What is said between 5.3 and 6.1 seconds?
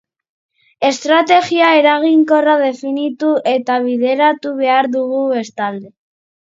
bestalde.